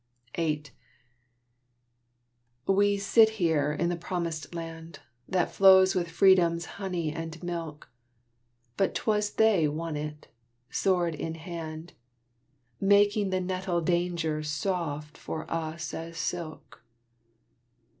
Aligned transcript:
VIII 0.35 0.63
We 2.65 2.97
sit 2.97 3.29
here 3.37 3.71
in 3.71 3.89
the 3.89 3.95
Promised 3.95 4.55
Land 4.55 4.97
That 5.29 5.51
flows 5.53 5.93
with 5.93 6.09
Freedom's 6.09 6.65
honey 6.81 7.11
and 7.11 7.43
milk; 7.43 7.87
But 8.77 8.95
'twas 8.95 9.33
they 9.33 9.67
won 9.67 9.95
it, 9.95 10.27
sword 10.71 11.13
in 11.13 11.35
hand, 11.35 11.93
Making 12.79 13.29
the 13.29 13.41
nettle 13.41 13.81
danger 13.81 14.41
soft 14.41 15.19
for 15.19 15.45
us 15.51 15.93
as 15.93 16.17
silk. 16.17 16.81